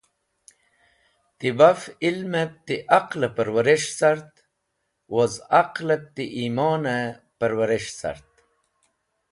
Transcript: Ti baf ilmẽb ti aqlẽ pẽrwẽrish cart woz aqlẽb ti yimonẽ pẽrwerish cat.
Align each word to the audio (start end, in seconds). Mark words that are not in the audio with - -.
Ti 1.37 1.47
baf 1.59 1.81
ilmẽb 2.07 2.51
ti 2.65 2.75
aqlẽ 2.97 3.33
pẽrwẽrish 3.35 3.89
cart 3.99 4.31
woz 5.13 5.33
aqlẽb 5.61 6.03
ti 6.15 6.23
yimonẽ 6.35 7.05
pẽrwerish 7.39 7.91
cat. 7.99 8.29